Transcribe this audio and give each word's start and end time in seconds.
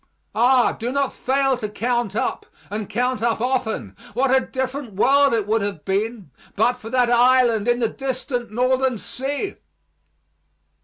Ah, 0.33 0.71
do 0.71 0.91
not 0.91 1.13
fail 1.13 1.55
to 1.59 1.69
count 1.69 2.15
up, 2.15 2.47
and 2.71 2.89
count 2.89 3.21
up 3.21 3.39
often, 3.39 3.95
what 4.15 4.35
a 4.35 4.43
different 4.47 4.93
world 4.95 5.31
it 5.31 5.45
would 5.45 5.61
have 5.61 5.85
been 5.85 6.31
but 6.55 6.73
for 6.73 6.89
that 6.89 7.11
island 7.11 7.67
in 7.67 7.77
the 7.77 7.87
distant 7.87 8.49
northern 8.49 8.97
sea! 8.97 9.57